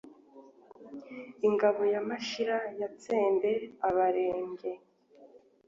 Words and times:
Ingoma 1.47 1.83
ya 1.93 2.01
Mashira 2.09 2.57
yatsembe 2.79 3.51
Abarenge 3.87 4.69